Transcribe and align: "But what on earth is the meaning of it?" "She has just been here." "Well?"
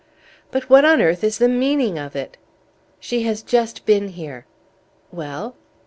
"But 0.49 0.67
what 0.67 0.83
on 0.83 0.99
earth 0.99 1.23
is 1.23 1.37
the 1.37 1.47
meaning 1.47 1.99
of 1.99 2.15
it?" 2.15 2.35
"She 2.99 3.21
has 3.21 3.43
just 3.43 3.85
been 3.85 4.07
here." 4.07 4.47
"Well?" 5.11 5.55